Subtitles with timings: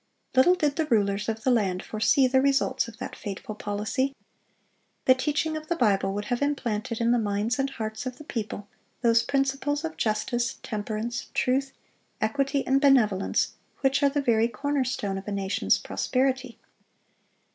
[0.33, 4.15] (411) Little did the rulers of the land foresee the results of that fateful policy.
[5.05, 8.23] The teaching of the Bible would have implanted in the minds and hearts of the
[8.23, 8.67] people
[9.01, 11.71] those principles of justice, temperance, truth,
[12.19, 16.57] equity, and benevolence which are the very corner stone of a nation's prosperity.